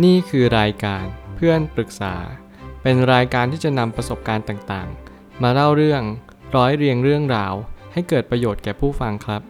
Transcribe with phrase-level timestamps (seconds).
[0.00, 1.04] นี่คือรายการ
[1.36, 2.14] เพื่อนปรึกษา
[2.82, 6.02] เป็นรายการที่จะนำประสบการณ์ต่างๆ มาเล่าเรื่อง
[6.56, 7.54] ร้อยเรียงเรื่องราว
[7.92, 9.42] ให้เกิดประโยชน์แก่ผู้ฟังครับ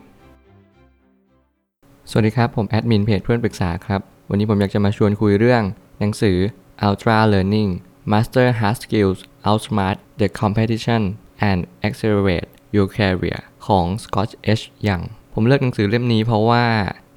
[2.11, 4.01] สวัสดีครับ ผมแอดมินเพจเพื่อนปรึกษาครับ
[4.31, 5.63] วันนี้ผมอยากจะมาชวนคุยเรื่อง
[5.99, 6.39] หนังสือ
[6.87, 7.71] Ultra Learning
[8.13, 9.19] Master Hard Skills
[9.49, 11.03] Outsmart the Competition
[11.51, 14.31] and Accelerate Your Career ของ Scott
[14.61, 14.65] H.
[14.87, 15.05] Young
[15.35, 16.65] ผมเลือกหนังสือเล่มนี้เพราะว่า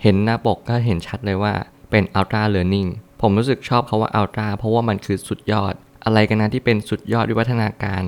[0.03, 1.53] เห็นหน้าปกก็เห็นชัดเลยว่า
[1.89, 2.89] เป็น Ultra Learning
[3.27, 5.73] ผมรู้สึกชอบเขาว่า Ultra เพราะว่ามันคือสุดยอด
[6.05, 8.03] อะไรกันนะที่เป็นสุดยอดวิวัฒนาการ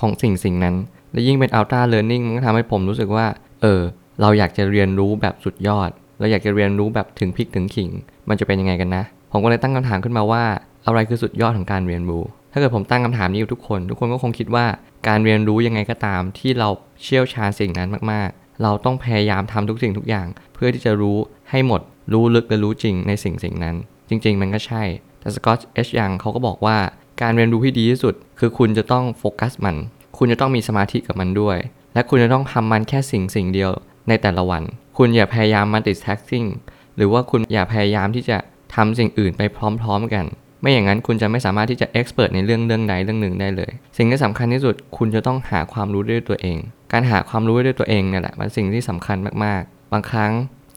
[0.00, 0.76] ของสิ่งสิ่งนั้น
[1.12, 3.26] และยิ่งเป็น Ultra Learning มันก็ทำให้ผมรู้สึกว่า
[3.62, 3.80] เออ
[4.20, 7.90] เราอยากจะเรียนรู้แบบสุดยอด เราอยากจะเรียนรู้แบบถึงพริกถึงขิง
[8.28, 10.44] มันจะเป็นยังไงกันนะ ผมก็เลยตั้งคำถามขึ้นมาว่า
[10.86, 14.66] อะไรคือสุดยอดของการเรียนรู้ ถ้าเกิดผมตั้งคำถามนี้กับทุกคน ทุกคนก็คงคิดว่า
[15.08, 16.68] การเรียนรู้ยังไงก็ตาม ที่เรา
[17.02, 21.18] เชี่ยวชาญสิ่งนั้นมากๆ เราต้องพยายามทำทุกสิ่งทุกอย่าง เพื่อที่จะรู้
[21.50, 21.80] ให้หมด
[22.12, 23.76] รู้ลึกและรู้จริงในสิ่งสิ่งนั้น
[24.10, 24.82] จริง ๆ มันก็ใช่
[25.20, 26.76] แต่สกอตเอชยังเขาก็บอกว่า
[27.22, 29.76] การเรียนรู้ที่ดีที่สุด คือคุณจะต้องโฟกัสมัน
[30.18, 31.58] คุณจะต้องมีสมาธิกับมันด้วย
[31.94, 33.70] และคุณจะต้องทำมันแค่สิ่งสิ่งเดียว
[34.08, 34.62] ในแต่ละวัน
[34.98, 36.48] คุณอย่าพยายาม multitasking
[36.96, 38.38] หรือว่าคุณอย่าพยายามที่จะ
[38.74, 40.24] ทำสิ่งอื่นไปพร้อม ๆ กัน
[40.60, 46.58] ไม่อย่างนั้นคุณจะไม่สามารถที่จะ expert ในเรื่องเรื่องใดเรื่องหนึ่งได้เลย สิ่งที่สำคัญที่สุดคุณจะต้องหาความรู้ด้วยตัวเอง
[46.92, 50.32] การหาความรู้ด้วยตัวเองเนี่ยแหละเป็นสิ่งที่สำคัญมากๆ บางครั้ง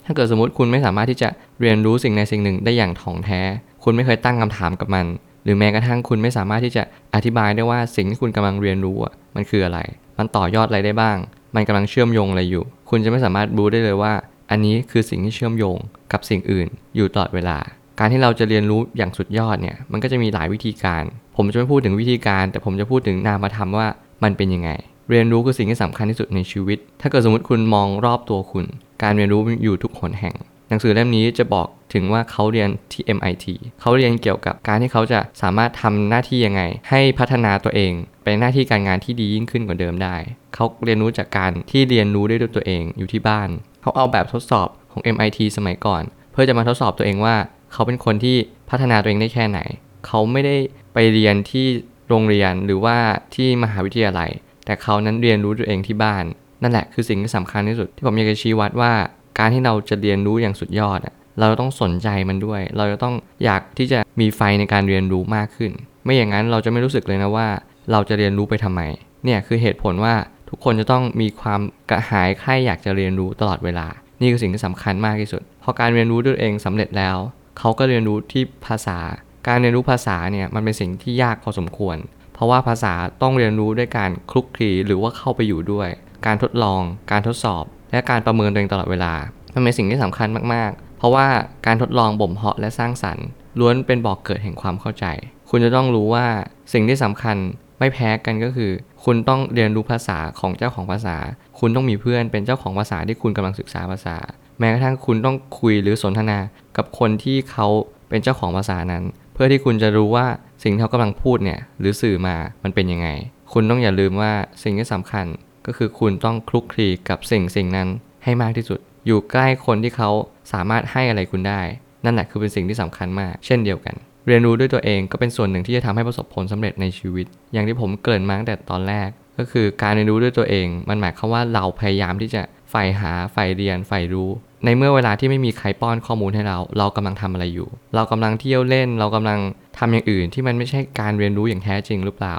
[0.06, 1.30] ถ้าเกิดสมมติคุณไม่สามารถที่จะ
[1.62, 3.42] เรียนรู้สิ่งในสิ่งหนึ่งได้อย่างถ่องแท้
[3.84, 5.06] คุณไม่เคยตั้งคำถามกับมัน
[5.44, 6.84] หรือแม้กระทั่งคุณไม่สามารถที่จะ
[7.16, 8.98] อธิบายได้ว่าสิ่งที่คุณกำลังเรียนรู้
[9.36, 9.80] มันคืออะไร
[10.18, 11.18] มันต่อยอดอะไรได้บ้าง
[11.56, 14.14] มันกำลังเชื่อมโยงอะไรอยู่ คุณจะไม่สามารถรู้ได้เลยว่า
[14.52, 15.78] อันนี้คือสิ่งที่เชื่อมโยง
[16.12, 17.58] กับสิ่งอื่น อยู่ตลอดเวลา
[18.00, 21.04] การที่เราจะเรียนรู้อย่างสุดยอดเนี่ย มันก็จะมีหลายวิธีการ
[21.38, 23.88] ผมจะไม่พูดถึงวิธีการ แต่ผมจะพูดถึงนามธรรมว่า
[24.24, 24.70] มันเป็นยังไง
[25.10, 28.66] เรียนรู้คือสิ่งที่สำคัญที่สุดในชีวิต ถ้าเกิดสมมติคุณมองรอบตัวคุณ
[29.04, 30.36] การเรียนรู้อยู่ทุกหนแห่ง
[30.70, 33.46] หนังสือเล่มนี้จะบอกถึงว่าเขาเรียนที่ MIT
[33.82, 40.16] เขาเรียนเกี่ยวกับการที่เขาจะสามารถทำหน้าที่ยังไง ให้พัฒนาตัวเองเป็นหน้าที่การงานที่ดียิ่งขึ้นกว่าเดิมได้
[40.54, 43.50] เขาเรียนรู้จากการที่เรียนรู้ได้ด้วยตัวเองอยู่ที่บ้าน
[43.82, 47.36] เขาเอาแบบทดสอบของ MIT สมัยก่อน เพื่อจะมาทดสอบตัวเองว่า
[47.74, 48.38] เขาเป็นคนที่
[48.70, 49.60] พัฒนาตัวเองได้แค่ไหน
[50.06, 50.56] เขาไม่ได้
[50.94, 51.66] ไปเรียนที่
[52.10, 52.98] โรงเรียนหรือว่า
[53.36, 54.30] ที่มหาวิทยาลัย
[54.66, 56.24] แต่เขานั้นเรียนรู้ตัวเองที่บ้าน
[56.64, 58.92] นั่นแหละคือสิ่งที่สำคัญที่สุด ที่ผมอยากจะชี้วัดว่า
[59.40, 61.00] การที่เราจะเรียนรู้อย่างสุดยอด
[61.40, 65.72] เราต้องสนใจมันด้วย เราจะต้องอยากที่จะมีไฟในการเรียนรู้มากขึ้น
[66.04, 67.48] ไม่อย่างนั้นเราจะไม่รู้สึกเลยนะว่า
[67.92, 68.82] เราจะเรียนรู้ไปทำไม
[69.26, 70.14] เนี่ยคือเหตุผลว่า
[70.50, 73.88] ทุกคนจะต้องมีความกระหายใคร่อยากจะเรียนรู้ตลอดเวลา
[74.22, 77.18] นี่คือสิ่งที่สำคัญมากที่สุด พอการเรียนรู้ด้วยเองสำเร็จแล้ว
[77.60, 79.00] เขาก็เรียนรู้ที่ภาษา
[79.48, 81.98] การเรียนรู้ภาษาเนี่ยมันเป็นสิ่งที่ยากพอสมควร
[82.44, 85.90] ราะว่าภาษาต้องเรียนรู้ด้วยการคลุกคลีหรือว่าเข้าไปอยู่ด้วย
[86.26, 86.82] การทดลอง
[87.12, 89.14] การทดสอบ และการประเมินตัวเองตลอดเวลา
[89.54, 91.28] มันเป็นสิ่งที่สำคัญมากๆ เพราะว่า
[91.66, 93.26] การทดลองบ่มเพาะและสร้างสรรค์
[93.60, 95.06] ล้วนเป็นบอกเกิดแห่งความเข้าใจ
[95.50, 96.26] คุณจะต้องรู้ว่า
[96.74, 97.38] สิ่งที่สำคัญ
[97.80, 98.72] ไม่แพ้กันก็คือ
[99.04, 101.18] คุณต้องเรียนรู้ภาษาของเจ้าของภาษา
[101.60, 104.16] คุณต้องมีเพื่อนเป็นเจ้าของภาษาที่คุณกำลังศึกษาภาษา
[104.60, 106.40] แม้กระทั่งคุณต้องคุยหรือสนทนา
[106.78, 107.68] กับคนที่เขา
[108.10, 109.04] เป็นเจ้าของภาษานั้น
[109.34, 110.28] เพื่อที่คุณจะรู้ว่า
[110.64, 113.10] สิ่งที่เขากำลังพูดเนี่ยหรือสื่อมามันเป็นยังไง
[113.54, 114.32] คุณต้องอย่าลืมว่า
[114.64, 115.26] สิ่งที่สำคัญ
[115.66, 117.88] ก็คือคุณต้องคลุกคลีกับสิ่งสิ่งนั้น
[118.24, 120.10] ให้มากที่สุด อยู่ใกล้คนที่เขา
[120.54, 121.62] สามารถให้อะไรคุณได้
[122.06, 123.96] นั่นแหละคือเป็นสิ่งที่สำคัญมาก เช่นเดียวกัน
[124.28, 132.42] เรียนรู้ด้วยตัวเองก็เป็นส่วนหนึ่งที่จะทำให้ประสบผลสำเร็จในชีวิต อย่างที่ผมเกริ่นมาตั้งแต่ตอนแรก ก็คือการเรียนรู้ด้วยตัวเอง มันหมายความว่าเราพยายามที่จะ
[132.72, 134.30] ใฝ่หาใฝ่เรียนใฝ่รู้
[134.66, 139.40] ในเมื่อเวลาที่ไม่มีใครป้อนข้อมูลให้เรา เรากำลังทำอะไรอยู่ เรากำลังเที่ยวเล่น เรากำลัง
[139.78, 142.36] ทำอย่างอื่น ที่มันไม่ใช่การเรียนรู้อย่างแท้จริงหรือเปล่า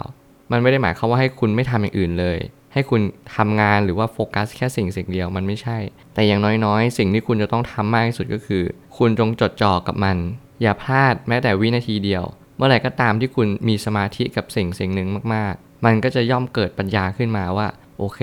[0.52, 2.38] มันไม่ได้หมายความว่าให้คุณไม่ทำอย่างอื่นเลย
[2.72, 3.00] ให้คุณ
[3.36, 5.78] ทำงานหรือว่าโฟกัสแค่สิ่งสิ่งเดียวมันไม่ใช่
[6.14, 8.62] แต่อย่างน้อยๆ สิ่งที่คุณจะต้องทำมากที่สุดก็คือ
[8.98, 10.16] คุณจงจดจ่อกับมัน
[10.62, 12.24] อย่าพลาดแม้แต่วินาทีเดียว
[12.56, 17.66] เมื่อไหร่ก็ตามที่คุณมีสมาธิกับสิ่งสิ่งหนึ่งมากๆ มันก็จะย่อมเกิดปัญญาขึ้นมาว่า
[17.98, 18.20] โอเค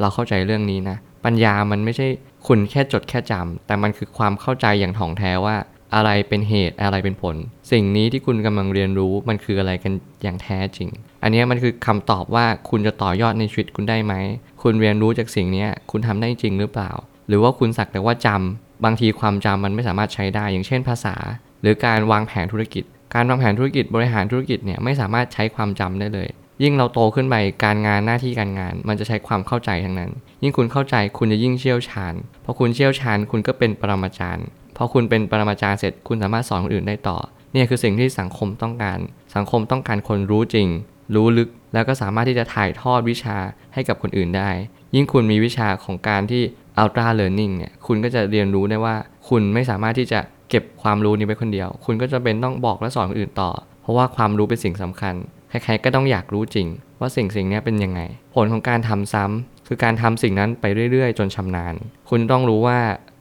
[0.00, 2.06] เราเข้าใจเรื่องนี้นะ ปัญญามันไม่ใช่
[2.46, 5.56] คุณแค่จดแค่จำแต่มันคือความเข้าใจอย่างถ่องแท้ว่า
[5.94, 7.36] อะไรเป็นเหตุอะไรเป็นผล
[7.72, 9.92] สิ่งนี้ที่คุณกำลังเรียนรู้มันคืออะไรกัน
[10.22, 10.88] อย่างแท้จริง
[11.22, 14.14] อันนี้มันคือคำตอบว่าคุณจะต่อยอดในชีวิตคุณได้ไหม
[14.62, 16.90] คุณเรียนรู้จากสิ่งนี้คุณทำได้จริงหรือเปล่า
[17.28, 21.14] หรือว่าคุณสักแต่ว่าจำบางทีความจำมันไม่สามารถใช้ได้ อย่างเช่นภาษา
[21.62, 22.84] หรือการวางแผนธุรกิจ
[23.14, 26.28] การวางแผนธุรกิจบริหารธุรกิจเนี่ยไม่สามารถใช้ความจำได้เลย
[26.62, 27.34] ยิ่งเราโตขึ้นไป
[27.64, 30.10] การงานหน้าที่การงาน มันจะใช้ความเข้าใจทั้งนั้น
[30.42, 32.14] ยิ่งคุณเข้าใจคุณจะยิ่งเชี่ยวชาญ
[32.44, 34.46] พอคุณเชี่ยวชาญคุณก็เป็นปรมาจารย์
[34.76, 37.18] พอคุณเป็นปรมาจารย์เสร็จคุณสามารถสอนคนอื่นได้ต่อ
[37.52, 38.98] เนี่ยคือสิ่งที่สังคมต้องการ
[39.36, 40.68] สังคมต้องการคนรู้จริง
[41.14, 43.36] รู้ลึกแล้วก็สามารถที่จะถ่ายทอดวิชา
[43.74, 44.50] ให้กับคนอื่นได้
[44.94, 46.42] ยิ่งคุณมีวิชาของการที่
[46.82, 48.94] Ultra Learning เนี่ยคุณก็จะเรียนรู้ได้ว่า
[49.28, 50.20] คุณไม่สามารถที่จะ
[50.50, 53.50] เก็บความรู้นี้ไว้คนเดียว คุณก็จะเป็นต้องบอกและสอนคนอื่นต่อ
[53.82, 55.14] เพราะว่าความรู้เป็นสิ่งสำคัญ
[55.50, 56.68] ใครๆก็ต้องอยากรู้จริง
[57.00, 58.00] ว่าสิ่งสิ่งนี้เป็นยังไง
[58.34, 61.74] ผลของการทำซ้ำคือการทำสิ่งนั้นไปเรื่อยๆ จนชำนาญ
[62.10, 62.78] คุณต้องรู้ว่า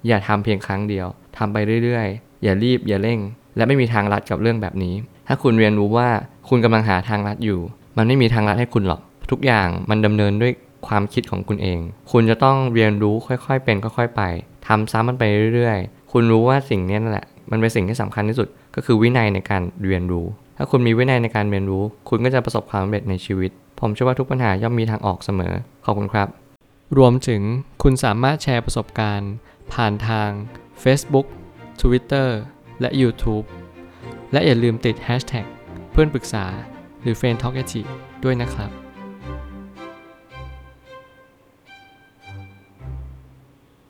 [0.07, 1.07] อย่าทำเพียงครั้งเดียว
[1.37, 3.19] ทำไปเรื่อยๆ อย่ารีบอย่าเร่ง
[3.55, 4.95] และไม่มีทางลัดกับเรื่องแบบนี้
[5.27, 6.09] ถ้าคุณเรียนรู้ว่า
[6.49, 7.59] คุณกำลังหาทางลัดอยู่
[7.97, 9.01] มันไม่มีทางลัดให้คุณหรอก
[9.31, 10.53] ทุกอย่างมันดำเนินด้วย
[10.87, 11.79] ความคิดของคุณเอง
[12.11, 14.21] คุณจะต้องเรียนรู้ค่อยๆ เป็นค่อยๆไป
[14.67, 15.23] ทำซ้ำมันไป
[15.55, 20.25] เรื่อยๆ คุณรู้ว่าสิ่งนี้นั่นแหละ มันเป็นสิ่งที่สำคัญที่สุด ก็คือวินัยในการเรียนรู้
[20.57, 25.53] ถ้าคุณมีวินัยในการเรียนรู้ คุณก็จะประสบความสำเร็จในชีวิต ผมเชื่อว่าทุกปัญหาย่อมมีทางออกเสมอ
[25.85, 26.27] ขอบคุณครับ
[26.97, 27.41] รวมถึง
[27.83, 29.31] คุณสามารถแชร์ประสบการณ์
[29.73, 30.29] ผ่านทาง
[30.83, 31.27] Facebook
[31.81, 32.29] Twitter
[32.81, 33.45] และ YouTube
[34.31, 35.45] และอย่าลืมติด Hashtag
[35.91, 36.45] เพื่อนปรึกษา
[37.01, 37.53] หรือ f r ร e n d Talk
[38.23, 38.71] ด้วยนะครับ